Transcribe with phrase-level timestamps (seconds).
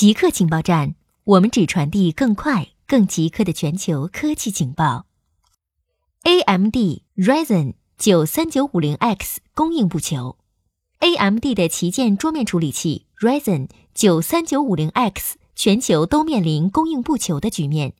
[0.00, 5.04] 极客情报站，我们只传递更快、更极客的全球科技情报。
[6.22, 10.38] AMD Ryzen 九三九五零 X 供应不求
[11.00, 17.92] ，AMD 的旗舰桌面处理器 Ryzen 九三九五零 X 全球都面临供应不求的局面。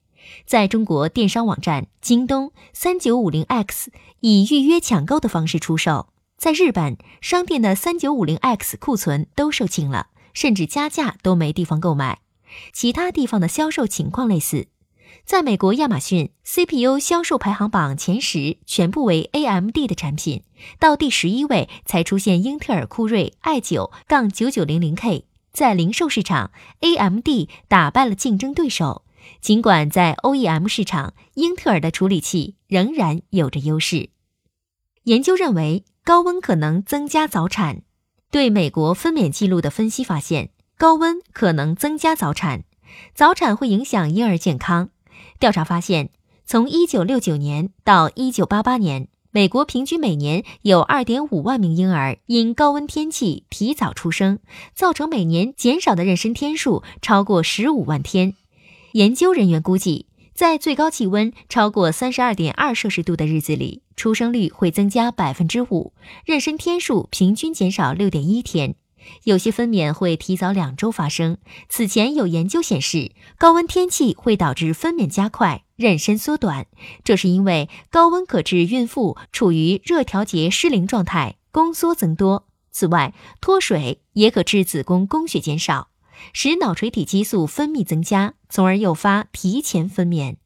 [0.47, 6.07] 在中国电商网站京东，三九五零 X 以预约抢购的方式出售；
[6.39, 10.07] 在日本，商店的三九五零 X 库存都售罄了。
[10.33, 12.21] 甚至加价都没地方购买，
[12.73, 14.69] 其他地方的销售情况类似。
[15.25, 20.45] 在美国，亚马逊 CPU 销售排行榜前十全部为 AMD 的产品，
[20.79, 25.27] 到第十一位才出现英特尔酷睿 i9 杠九九零零 K。
[25.53, 27.29] 在零售市场，AMD
[27.67, 29.05] 打败了竞争对手，
[29.41, 34.11] 尽管在 OEM 市场，英特尔的处理器仍然有着优势。
[35.05, 37.83] 研究认为，高温可能增加早产。
[38.31, 42.63] 对美国分娩记录的分析发现，高温可能增加早产，
[43.13, 44.91] 早产会影响婴儿健康。
[45.41, 46.11] 调查发现，
[46.47, 54.39] 从1969年到1988年，美国平均每年有2.5万名婴儿因高温天气提早出生，
[54.75, 58.35] 造成每年减少的妊娠天数超过15万天。
[58.93, 60.07] 研究人员估计。
[60.41, 65.93] 在最高气温超过三十二点二摄氏度的日子里，出生率会增加百分之五，
[66.25, 68.75] 妊娠天数平均减少六点一天，
[69.25, 71.37] 有些分娩会提早两周发生。
[71.69, 76.67] 此前有研究显示，高温天气会导致分娩加快、妊娠缩短，
[77.05, 82.47] 这是因为高温可致孕妇处于热调节失灵状态，宫缩增多。
[82.71, 85.90] 此外，脱水也可致子宫供血减少。
[86.33, 90.37] 使脑垂体激素分泌增加，从而诱发提前分娩。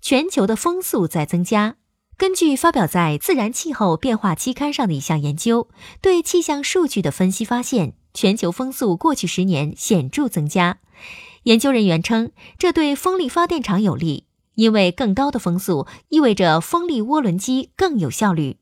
[0.00, 1.76] 全球的风速在增加。
[2.18, 5.68] 根据发表在《自然气候变化期刊》上的一项研究，
[6.00, 10.78] 对气象数据的分析发现，全球风速过去十年显著增加。
[11.44, 18.58] 研究人员称，这对风力发电厂有利，因为更高的风速意味着风力涡轮机更有效率。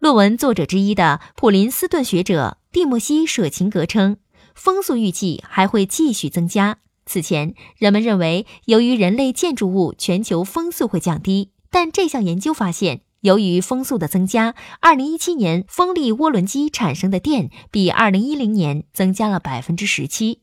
[0.00, 4.16] 论文作者之一的普林斯顿学者蒂莫西·舍琴格称。
[4.58, 6.78] 风速预计还会继续增加。
[7.06, 11.52] 此前，人们认为由于人类建筑物，全球风速会降低。
[11.70, 20.42] 但这项研究发现，由于风速的增加，2017年风力涡轮机产生的电比2010年增加了百分之十七。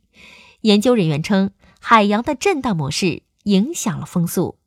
[0.61, 1.51] 研究人员称，
[1.81, 4.57] 海洋的震荡模式影响了风速。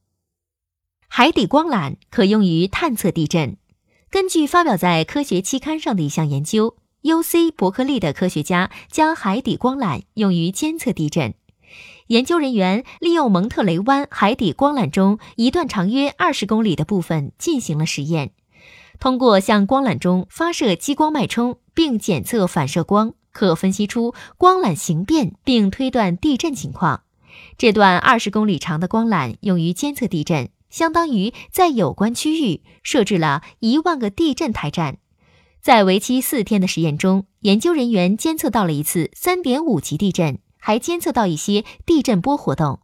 [1.08, 3.56] 海底光缆可用于探测地震。
[4.10, 6.76] 根据发表在科学期刊上的一项研究。
[7.02, 7.52] U.C.
[7.52, 11.34] 伯克利的科学家将海底光缆用于监测地震。
[12.08, 18.32] 研究人员利用蒙特雷湾海底光缆中一段长约二十公里的部分进行了实验。
[18.98, 27.02] 通过向光缆中发射激光脉冲，并检测反射光，可分析出光缆形变，并推断地震情况。
[27.56, 34.98] 这段二十公里长的光缆用于监测地震，相当于在有关区域设置了一万个地震台站。
[35.60, 42.80] 在为期四天的实验中，研究人员监测到了一次三点五级地震，还监测到一些地震波活动。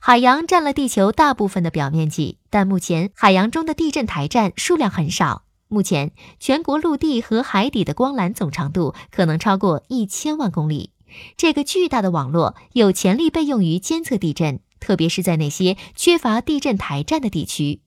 [0.00, 5.44] 海洋占了地球大部分的表面积，但目前海洋中的地震台站数量很少。
[5.68, 10.90] 目前，全国陆地和海底的光缆总长度可能超过一千万公里。
[11.36, 17.80] 这个巨大的网络有潜力被用于监测地震，特别是在那些缺乏地震台站的地区。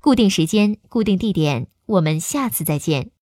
[0.00, 3.10] 固定时间，固定地点，我们下次再见。